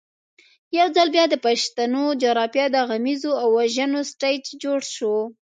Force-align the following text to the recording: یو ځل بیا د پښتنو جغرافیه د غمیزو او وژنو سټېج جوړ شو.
یو 0.77 0.87
ځل 0.95 1.07
بیا 1.15 1.25
د 1.29 1.35
پښتنو 1.45 2.03
جغرافیه 2.21 2.65
د 2.71 2.77
غمیزو 2.89 3.31
او 3.41 3.47
وژنو 3.57 3.99
سټېج 4.11 4.43
جوړ 4.63 4.79
شو. 4.95 5.15